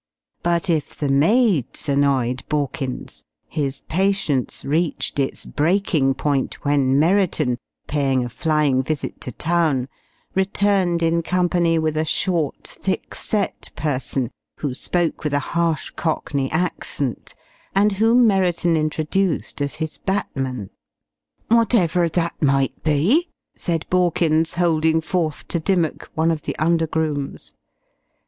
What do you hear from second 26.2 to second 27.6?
of the under grooms.